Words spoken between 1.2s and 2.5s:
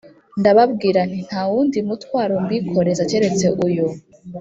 Nta wundi mutwaro